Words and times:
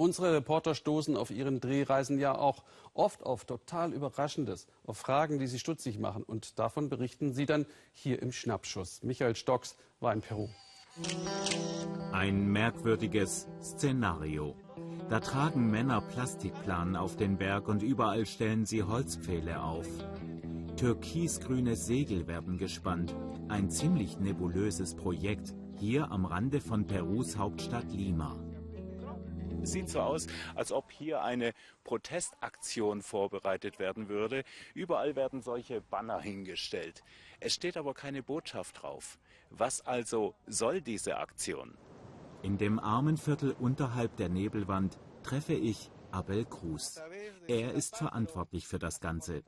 Unsere 0.00 0.32
Reporter 0.32 0.74
stoßen 0.74 1.14
auf 1.14 1.30
ihren 1.30 1.60
Drehreisen 1.60 2.18
ja 2.18 2.34
auch 2.34 2.64
oft 2.94 3.22
auf 3.22 3.44
total 3.44 3.92
Überraschendes, 3.92 4.66
auf 4.86 4.96
Fragen, 4.96 5.38
die 5.38 5.46
sie 5.46 5.58
stutzig 5.58 5.98
machen. 5.98 6.22
Und 6.22 6.58
davon 6.58 6.88
berichten 6.88 7.34
sie 7.34 7.44
dann 7.44 7.66
hier 7.92 8.22
im 8.22 8.32
Schnappschuss. 8.32 9.02
Michael 9.02 9.36
Stocks 9.36 9.76
war 10.00 10.14
in 10.14 10.22
Peru. 10.22 10.48
Ein 12.12 12.50
merkwürdiges 12.50 13.46
Szenario. 13.62 14.56
Da 15.10 15.20
tragen 15.20 15.70
Männer 15.70 16.00
Plastikplanen 16.00 16.96
auf 16.96 17.16
den 17.16 17.36
Berg 17.36 17.68
und 17.68 17.82
überall 17.82 18.24
stellen 18.24 18.64
sie 18.64 18.82
Holzpfähle 18.82 19.62
auf. 19.62 19.86
Türkisgrüne 20.78 21.76
Segel 21.76 22.26
werden 22.26 22.56
gespannt. 22.56 23.14
Ein 23.48 23.68
ziemlich 23.68 24.18
nebulöses 24.18 24.94
Projekt 24.94 25.52
hier 25.74 26.10
am 26.10 26.24
Rande 26.24 26.62
von 26.62 26.86
Perus 26.86 27.36
Hauptstadt 27.36 27.92
Lima. 27.92 28.38
Es 29.62 29.72
sieht 29.72 29.88
so 29.88 30.00
aus, 30.00 30.26
als 30.54 30.72
ob 30.72 30.90
hier 30.90 31.22
eine 31.22 31.52
Protestaktion 31.84 33.02
vorbereitet 33.02 33.78
werden 33.78 34.08
würde. 34.08 34.44
Überall 34.74 35.16
werden 35.16 35.42
solche 35.42 35.80
Banner 35.80 36.20
hingestellt. 36.20 37.02
Es 37.40 37.54
steht 37.54 37.76
aber 37.76 37.94
keine 37.94 38.22
Botschaft 38.22 38.82
drauf. 38.82 39.18
Was 39.50 39.86
also 39.86 40.34
soll 40.46 40.80
diese 40.80 41.18
Aktion? 41.18 41.76
In 42.42 42.56
dem 42.56 42.78
Armenviertel 42.78 43.54
unterhalb 43.58 44.16
der 44.16 44.28
Nebelwand 44.28 44.98
treffe 45.22 45.54
ich 45.54 45.90
Abel 46.10 46.44
Cruz. 46.44 47.00
Er 47.46 47.72
ist 47.74 47.96
verantwortlich 47.96 48.66
für 48.66 48.78
das 48.78 49.00
Ganze. 49.00 49.42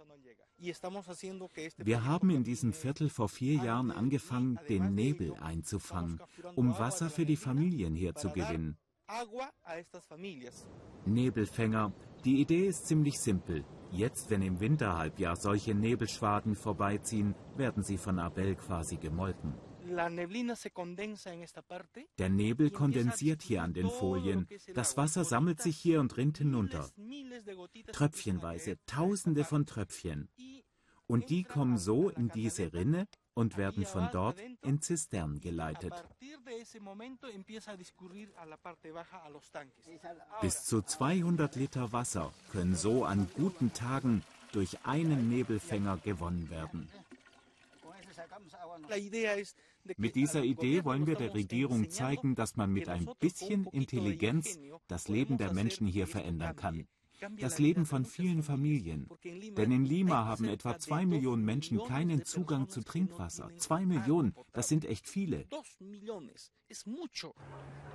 Wir 1.78 2.04
haben 2.04 2.30
in 2.30 2.44
diesem 2.44 2.72
Viertel 2.72 3.08
vor 3.08 3.28
vier 3.28 3.54
Jahren 3.64 3.90
angefangen, 3.90 4.60
den 4.68 4.94
Nebel 4.94 5.34
einzufangen, 5.34 6.20
um 6.54 6.78
Wasser 6.78 7.10
für 7.10 7.26
die 7.26 7.36
Familien 7.36 7.94
hier 7.96 8.14
zu 8.14 8.30
gewinnen. 8.30 8.76
Nebelfänger. 11.04 11.92
Die 12.24 12.40
Idee 12.40 12.66
ist 12.68 12.86
ziemlich 12.86 13.20
simpel. 13.20 13.62
Jetzt, 13.90 14.30
wenn 14.30 14.40
im 14.40 14.58
Winterhalbjahr 14.58 15.36
solche 15.36 15.74
Nebelschwaden 15.74 16.54
vorbeiziehen, 16.54 17.34
werden 17.56 17.82
sie 17.82 17.98
von 17.98 18.18
Abel 18.18 18.54
quasi 18.54 18.96
gemolken. 18.96 19.52
Der 22.18 22.30
Nebel 22.30 22.70
kondensiert 22.70 23.42
hier 23.42 23.62
an 23.62 23.74
den 23.74 23.90
Folien. 23.90 24.48
Das 24.72 24.96
Wasser 24.96 25.24
sammelt 25.24 25.60
sich 25.60 25.76
hier 25.76 26.00
und 26.00 26.16
rinnt 26.16 26.38
hinunter. 26.38 26.88
Tröpfchenweise, 27.92 28.78
tausende 28.86 29.44
von 29.44 29.66
Tröpfchen. 29.66 30.30
Und 31.06 31.28
die 31.28 31.44
kommen 31.44 31.76
so 31.76 32.08
in 32.08 32.30
diese 32.30 32.72
Rinne 32.72 33.06
und 33.34 33.56
werden 33.56 33.84
von 33.84 34.08
dort 34.12 34.38
in 34.62 34.80
Zisternen 34.80 35.40
geleitet. 35.40 35.92
Bis 40.40 40.64
zu 40.64 40.82
200 40.82 41.56
Liter 41.56 41.92
Wasser 41.92 42.32
können 42.50 42.74
so 42.74 43.04
an 43.04 43.28
guten 43.34 43.72
Tagen 43.72 44.22
durch 44.52 44.84
einen 44.84 45.28
Nebelfänger 45.28 45.98
gewonnen 45.98 46.50
werden. 46.50 46.88
Mit 49.96 50.14
dieser 50.14 50.44
Idee 50.44 50.84
wollen 50.84 51.06
wir 51.06 51.16
der 51.16 51.34
Regierung 51.34 51.90
zeigen, 51.90 52.34
dass 52.34 52.56
man 52.56 52.72
mit 52.72 52.88
ein 52.88 53.08
bisschen 53.18 53.66
Intelligenz 53.68 54.58
das 54.86 55.08
Leben 55.08 55.38
der 55.38 55.52
Menschen 55.52 55.86
hier 55.86 56.06
verändern 56.06 56.54
kann. 56.54 56.86
Das 57.38 57.58
Leben 57.58 57.86
von 57.86 58.04
vielen 58.04 58.42
Familien. 58.42 59.08
Denn 59.56 59.72
in 59.72 59.84
Lima 59.84 60.24
haben 60.24 60.46
etwa 60.46 60.78
zwei 60.78 61.06
Millionen 61.06 61.44
Menschen 61.44 61.78
keinen 61.84 62.24
Zugang 62.24 62.68
zu 62.68 62.82
Trinkwasser. 62.82 63.50
Zwei 63.56 63.84
Millionen, 63.86 64.34
das 64.52 64.68
sind 64.68 64.84
echt 64.84 65.08
viele. 65.08 65.46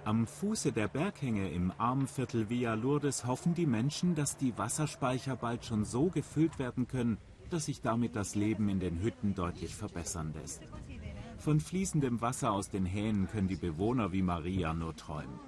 Am 0.03 0.27
Fuße 0.27 0.71
der 0.71 0.87
Berghänge 0.87 1.49
im 1.49 1.71
Armviertel 1.77 2.49
Villa 2.49 2.75
Lourdes 2.75 3.25
hoffen 3.25 3.53
die 3.55 3.65
Menschen, 3.65 4.15
dass 4.15 4.37
die 4.37 4.57
Wasserspeicher 4.57 5.35
bald 5.35 5.65
schon 5.65 5.83
so 5.83 6.09
gefüllt 6.09 6.59
werden 6.59 6.87
können, 6.87 7.17
dass 7.49 7.65
sich 7.65 7.81
damit 7.81 8.15
das 8.15 8.35
Leben 8.35 8.69
in 8.69 8.79
den 8.79 9.01
Hütten 9.01 9.33
deutlich 9.33 9.75
verbessern 9.75 10.33
lässt. 10.33 10.61
Von 11.37 11.59
fließendem 11.59 12.21
Wasser 12.21 12.51
aus 12.51 12.69
den 12.69 12.85
Hähnen 12.85 13.27
können 13.27 13.47
die 13.47 13.55
Bewohner 13.55 14.11
wie 14.11 14.21
Maria 14.21 14.73
nur 14.73 14.95
träumen. 14.95 15.39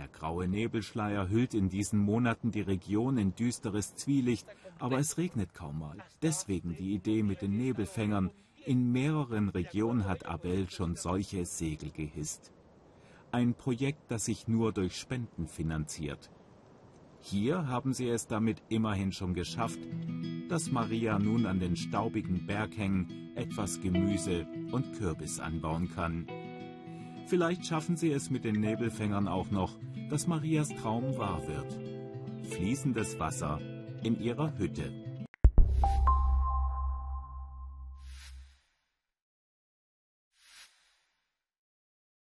Der 0.00 0.08
graue 0.08 0.48
Nebelschleier 0.48 1.28
hüllt 1.28 1.52
in 1.52 1.68
diesen 1.68 1.98
Monaten 1.98 2.50
die 2.52 2.62
Region 2.62 3.18
in 3.18 3.34
düsteres 3.34 3.96
Zwielicht, 3.96 4.46
aber 4.78 4.98
es 4.98 5.18
regnet 5.18 5.52
kaum 5.52 5.80
mal. 5.80 5.98
Deswegen 6.22 6.74
die 6.74 6.94
Idee 6.94 7.22
mit 7.22 7.42
den 7.42 7.58
Nebelfängern. 7.58 8.30
In 8.64 8.92
mehreren 8.92 9.50
Regionen 9.50 10.06
hat 10.06 10.24
Abel 10.24 10.70
schon 10.70 10.96
solche 10.96 11.44
Segel 11.44 11.90
gehisst. 11.90 12.50
Ein 13.30 13.52
Projekt, 13.52 14.10
das 14.10 14.24
sich 14.24 14.48
nur 14.48 14.72
durch 14.72 14.96
Spenden 14.96 15.46
finanziert. 15.46 16.30
Hier 17.20 17.68
haben 17.68 17.92
sie 17.92 18.08
es 18.08 18.26
damit 18.26 18.62
immerhin 18.70 19.12
schon 19.12 19.34
geschafft, 19.34 19.80
dass 20.48 20.70
Maria 20.70 21.18
nun 21.18 21.44
an 21.44 21.60
den 21.60 21.76
staubigen 21.76 22.46
Berghängen 22.46 23.36
etwas 23.36 23.82
Gemüse 23.82 24.46
und 24.72 24.94
Kürbis 24.94 25.40
anbauen 25.40 25.90
kann. 25.94 26.26
Vielleicht 27.26 27.66
schaffen 27.66 27.96
sie 27.96 28.10
es 28.10 28.30
mit 28.30 28.44
den 28.44 28.60
Nebelfängern 28.60 29.28
auch 29.28 29.50
noch, 29.50 29.78
dass 30.08 30.26
Marias 30.26 30.68
Traum 30.70 31.16
wahr 31.16 31.42
wird. 31.46 31.78
Fließendes 32.52 33.18
Wasser 33.18 33.60
in 34.02 34.20
ihrer 34.20 34.56
Hütte. 34.58 35.09